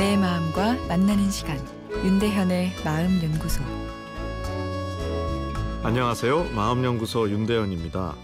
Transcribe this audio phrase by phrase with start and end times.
[0.00, 1.58] 마음과 만나는 시간
[1.92, 3.62] 윤대현의 마음 연구소
[5.82, 6.54] 안녕하세요.
[6.54, 8.16] 마음 연구소 윤대현입니다.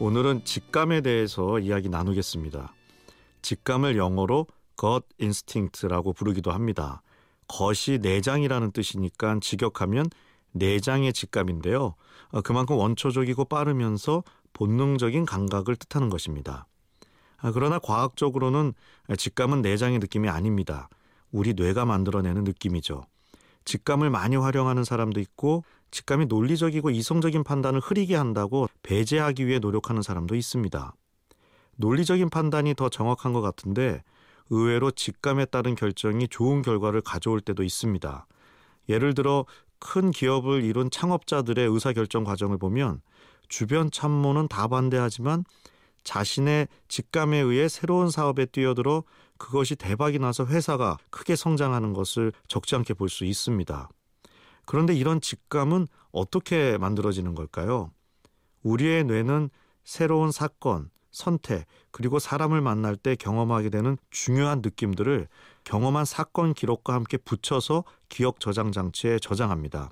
[0.00, 2.74] 오늘은 직감에 대해서 이야기 나누겠습니다.
[3.40, 4.46] 직감을 영어로
[4.78, 7.00] God Instinct라고 부르기도 합니다.
[7.48, 10.10] 것이 내장이라는 뜻이니까 직역하면
[10.52, 11.94] 내장의 직감인데요.
[12.32, 16.66] 어, 그만큼 원초적이고 빠르면서 본능적인 감각을 뜻하는 것입니다.
[17.38, 18.74] 아, 그러나 과학적으로는
[19.16, 20.90] 직감은 내장의 느낌이 아닙니다.
[21.34, 23.02] 우리 뇌가 만들어내는 느낌이죠.
[23.64, 30.36] 직감을 많이 활용하는 사람도 있고 직감이 논리적이고 이성적인 판단을 흐리게 한다고 배제하기 위해 노력하는 사람도
[30.36, 30.94] 있습니다.
[31.76, 34.04] 논리적인 판단이 더 정확한 것 같은데
[34.48, 38.26] 의외로 직감에 따른 결정이 좋은 결과를 가져올 때도 있습니다.
[38.88, 39.44] 예를 들어
[39.80, 43.00] 큰 기업을 이룬 창업자들의 의사결정 과정을 보면
[43.48, 45.44] 주변 참모는 다 반대하지만
[46.04, 49.02] 자신의 직감에 의해 새로운 사업에 뛰어들어
[49.44, 53.88] 그것이 대박이 나서 회사가 크게 성장하는 것을 적지 않게 볼 수 있습니다.
[54.64, 57.90] 그런데 이런 직감은 어떻게 만들어지는 걸까요?
[58.62, 59.50] 우리의 뇌는
[59.84, 65.28] 새로운 사건, 선택, 그리고 사람을 만날 때 경험하게 되는 중요한 느낌들을
[65.64, 69.90] 경험한 사건 기록과 함께 붙여서 기억 저장 장치에 저장합니다.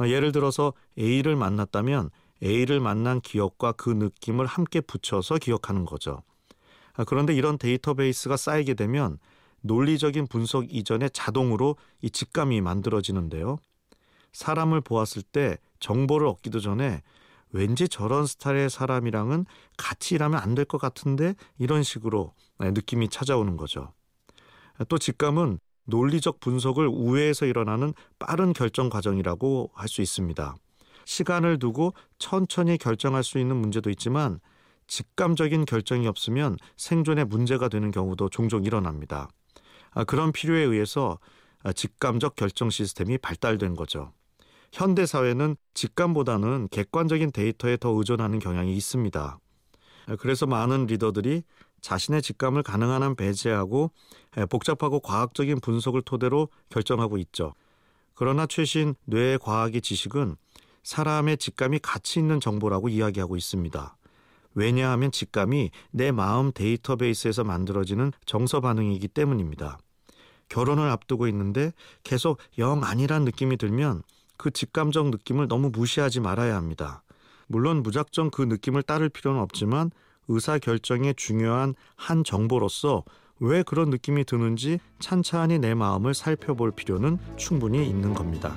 [0.00, 2.10] 어, 예를 들어서 A를 만났다면
[2.42, 6.22] A를 만난 기억과 그 느낌을 함께 붙여서 기억하는 거죠.
[6.94, 9.18] 아, 그런데 이런 데이터베이스가 쌓이게 되면
[9.62, 13.58] 논리적인 분석 이전에 자동으로 이 직감이 만들어지는데요.
[14.32, 17.02] 사람을 보았을 때 정보를 얻기도 전에
[17.52, 19.44] 왠지 저런 스타일의 사람이랑은
[19.76, 23.92] 같이 일하면 안 될 것 같은데 이런 식으로 네, 느낌이 찾아오는 거죠.
[24.88, 30.54] 또 직감은 논리적 분석을 우회해서 일어나는 빠른 결정 과정이라고 할 수 있습니다.
[31.04, 34.38] 시간을 두고 천천히 결정할 수 있는 문제도 있지만
[34.90, 39.28] 직감적인 결정이 없으면 생존에 문제가 되는 경우도 종종 일어납니다.
[39.92, 41.18] 아, 그런 필요에 의해서
[41.74, 44.12] 직감적 결정 시스템이 발달된 거죠.
[44.72, 49.38] 현대 사회는 직감보다는 객관적인 데이터에 더 의존하는 경향이 있습니다.
[50.18, 51.44] 그래서 많은 리더들이
[51.80, 53.92] 자신의 직감을 가능한 한 배제하고
[54.50, 57.54] 복잡하고 과학적인 분석을 토대로 결정하고 있죠.
[58.14, 60.36] 그러나 최신 뇌 과학의 지식은
[60.82, 63.96] 사람의 직감이 가치 있는 정보라고 이야기하고 있습니다.
[64.54, 69.78] 왜냐하면 직감이 내 마음 데이터베이스에서 만들어지는 정서 반응이기 때문입니다.
[70.48, 71.72] 결혼을 앞두고 있는데
[72.02, 74.02] 계속 영 아니란 느낌이 들면
[74.36, 77.02] 그 직감적 느낌을 너무 무시하지 말아야 합니다.
[77.46, 79.90] 물론 무작정 그 느낌을 따를 필요는 없지만
[80.28, 83.04] 의사 결정에 중요한 한 정보로서
[83.40, 88.56] 왜 그런 느낌이 드는지 찬찬히 내 마음을 살펴볼 필요는 충분히 있는 겁니다.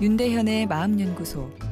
[0.00, 1.71] 윤대현의 마음연구소